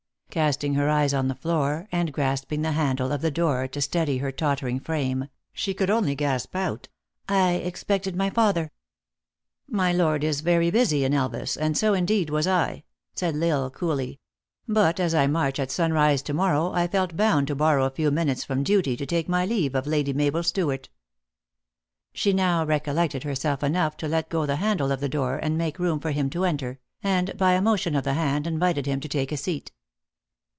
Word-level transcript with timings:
Casting 0.31 0.75
her 0.75 0.87
eyes 0.87 1.13
on 1.13 1.27
the 1.27 1.35
floor, 1.35 1.89
and 1.91 2.13
grasping 2.13 2.61
the 2.61 2.71
handle 2.71 3.11
of 3.11 3.19
the 3.19 3.29
door, 3.29 3.67
to 3.67 3.81
steady 3.81 4.19
her 4.19 4.31
tottering 4.31 4.79
frame, 4.79 5.27
she 5.51 5.73
could 5.73 5.89
only 5.89 6.15
gasp 6.15 6.55
out," 6.55 6.87
I 7.27 7.55
expected 7.55 8.15
my 8.15 8.29
father."" 8.29 8.71
My 9.67 9.91
lord 9.91 10.23
is 10.23 10.39
very 10.39 10.71
busy 10.71 11.03
in 11.03 11.11
Elvas, 11.13 11.57
and 11.57 11.77
so 11.77 11.93
indeed 11.93 12.29
was 12.29 12.47
I," 12.47 12.85
said 13.13 13.35
L 13.35 13.43
Isle, 13.43 13.71
coolly;" 13.71 14.21
but, 14.69 15.01
as 15.01 15.13
I 15.13 15.27
march 15.27 15.59
at 15.59 15.69
sunrise 15.69 16.21
to 16.21 16.33
morrow, 16.33 16.71
I 16.71 16.87
felt 16.87 17.17
bound 17.17 17.47
to 17.47 17.55
borrow 17.55 17.83
a 17.83 17.89
few 17.89 18.09
minutes 18.09 18.45
from 18.45 18.63
duty 18.63 18.95
to 18.95 19.05
take 19.05 19.27
my 19.27 19.45
leave 19.45 19.75
of 19.75 19.85
Lady 19.85 20.13
Mabel 20.13 20.43
Stewart." 20.43 20.87
She 22.13 22.31
now 22.31 22.63
recollected 22.63 23.23
herself 23.23 23.61
enough 23.63 23.97
to 23.97 24.07
let 24.07 24.29
go 24.29 24.45
the 24.45 24.55
handle 24.55 24.93
of 24.93 25.01
the 25.01 25.09
door, 25.09 25.35
and 25.43 25.57
make 25.57 25.77
room 25.77 25.99
for 25.99 26.11
him 26.11 26.29
to 26.29 26.45
enter, 26.45 26.79
and, 27.03 27.37
by 27.37 27.51
a 27.51 27.61
motion 27.61 27.97
of 27.97 28.05
the 28.05 28.13
hand, 28.13 28.47
invited 28.47 28.85
him 28.85 29.01
to 29.01 29.09
take 29.09 29.33
a 29.33 29.37
seat. 29.37 29.73